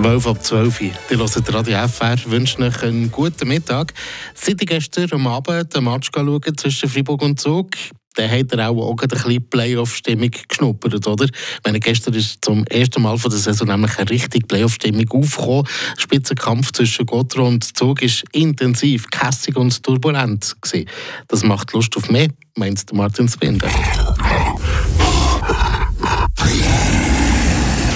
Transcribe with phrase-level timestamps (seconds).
[0.00, 0.90] 12 ab 12 Uhr.
[1.10, 3.92] Die hören Radio FR, wünschen euch einen guten Mittag.
[4.32, 7.70] Seit gestern am Abend den Match schauen zwischen Freiburg und Zug,
[8.14, 11.26] dann hat er auch, auch ein bisschen Playoff-Stimmung geschnuppert, oder?
[11.64, 15.66] Meine, gestern ist zum ersten Mal von der Saison nämlich eine richtige Playoff-Stimmung aufgekommen.
[15.96, 20.54] Der Spitzenkampf zwischen Gotro und Zug war intensiv, kässig und turbulent.
[20.62, 20.88] Gewesen.
[21.26, 23.68] Das macht Lust auf mehr, meint Martin Spender.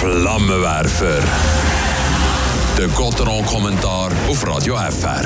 [0.01, 1.72] Flammenwerfer.
[2.77, 5.21] Der Gotteron-Kommentar auf Radio FR.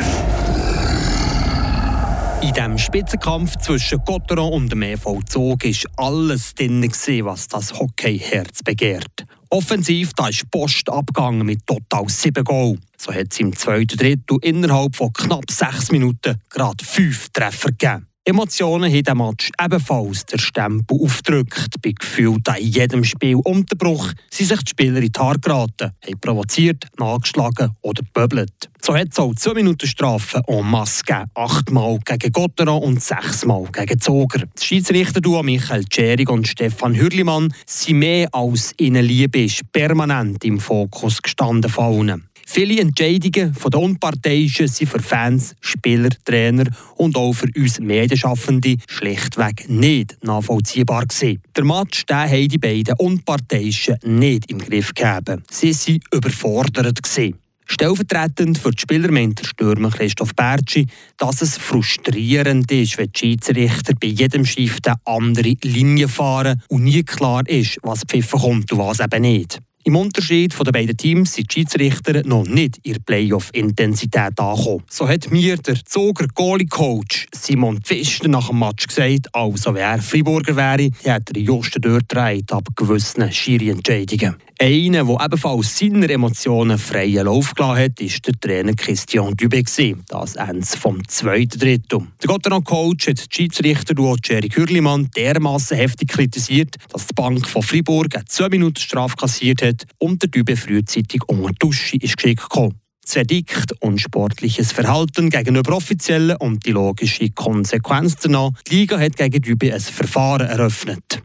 [2.42, 6.84] In diesem Spitzenkampf zwischen Gotteron und dem EV Zug war alles drin,
[7.24, 9.26] was das Hockeyherz begehrt.
[9.50, 12.78] Offensiv da ist Post abgegangen mit total sieben Goal.
[12.98, 18.08] So hat es im zweiten Drittel innerhalb von knapp sechs Minuten gerade fünf Treffer gegeben.
[18.28, 21.82] Emotionen haben dem Match ebenfalls der Stempel aufgedrückt.
[21.82, 26.20] Bei gefühlt in jedem Spiel Unterbruch sind sich die Spieler in die Haare geraten, haben
[26.20, 28.70] provoziert, nachgeschlagen oder böbelt.
[28.82, 31.32] So hat es auch zwei Minuten Strafe en masse gegeben.
[31.36, 34.40] Achtmal gegen Gotteron und sechsmal gegen Zoger.
[34.40, 40.60] Die Schiedsrichter Michael Tschering und Stefan Hürlimann sind mehr als ihnen Liebe ist permanent im
[40.60, 42.27] Fokus gestanden von allen.
[42.50, 46.64] Viele Entscheidungen von den Unparteiischen sind für Fans, Spieler, Trainer
[46.96, 51.42] und auch für uns Medienschaffende schlichtweg nicht nachvollziehbar gewesen.
[51.56, 55.42] Der Match den haben die beiden Unparteiischen nicht im Griff gehabt.
[55.52, 57.04] Sie waren überfordert.
[57.04, 57.36] Gewesen.
[57.66, 60.88] Stellvertretend für die Spieler meint der Stürmer Christoph Bertschi,
[61.18, 66.86] dass es frustrierend ist, wenn die Schiedsrichter bei jedem Schiff eine andere Linie fahren und
[66.86, 69.60] nie klar ist, was pfiffen kommt und was eben nicht.
[69.88, 74.84] Im Unterschied von den beiden Teams sind die Schiedsrichter noch nicht in Playoff-Intensität angekommen.
[74.90, 80.58] So hat mir der Zoger Goalie-Coach Simon Pfister nach dem Match gesagt, also wer Freiburger
[80.58, 84.36] wäre, hat er Just durchdreht ab gewissen Schiri-Entscheidungen.
[84.60, 89.96] Einer, der ebenfalls seine Emotionen freien Lauf gelassen hat, war der Trainer Christian Dubé.
[90.08, 92.08] Das Ende vom zweiten Drittel.
[92.24, 93.94] Der Gotteron-Coach hat die Schiedsrichter
[94.26, 99.62] Jerry Hürlimann dermaßen heftig kritisiert, dass die Bank von Fribourg eine 2 Minuten Strafe kassiert
[99.62, 102.80] hat und der Dubé frühzeitig unter die Dusche ist geschickt gekommen.
[103.06, 108.52] Verdikt und sportliches Verhalten gegenüber Offiziellen und die logische Konsequenz danach.
[108.68, 111.17] Die Liga hat gegen Dübe ein Verfahren eröffnet.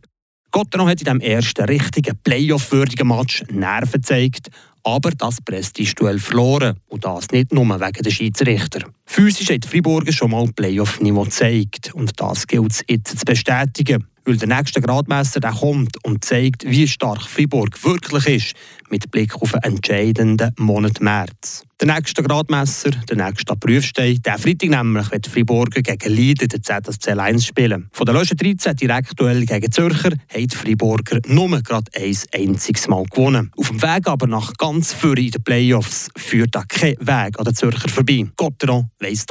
[0.53, 4.51] Gotteron hat in diesem ersten richtigen Playoff-würdigen Match Nerven gezeigt,
[4.85, 6.77] aber das Prestigeduell verloren.
[6.89, 8.87] Und das nicht nur wegen der Schiedsrichter.
[9.07, 11.95] Physisch hat Fribourg schon mal Playoff-Niveau gezeigt.
[11.95, 14.05] Und das gilt es jetzt zu bestätigen.
[14.25, 18.55] Weil der nächste Gradmesser der kommt und zeigt, wie stark Fribourg wirklich ist,
[18.91, 21.65] mit Blick auf den entscheidenden Monat März.
[21.81, 26.63] Der nächste Gradmesser, der nächste Prüfstein, der Freitag nämlich wird Fribourg gegen Lied in der
[26.63, 27.89] ZSC 1 spielen.
[27.91, 33.03] Von der Löschen 13 Direktduell gegen Zürcher haben die Fribourger nur gerade ein einziges Mal
[33.11, 33.51] gewonnen.
[33.57, 37.45] Auf dem Weg aber nach ganz vorne in den Playoffs führt da kein Weg an
[37.45, 38.27] den Zürcher vorbei.
[38.37, 39.21] Gotteron weiss